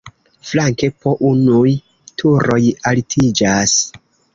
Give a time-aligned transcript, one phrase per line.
[0.51, 1.75] Flanke po unuj
[2.23, 2.61] turoj
[2.95, 3.81] altiĝas.